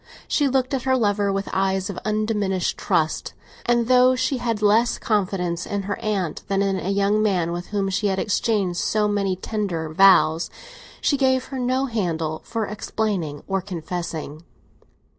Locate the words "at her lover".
0.73-1.31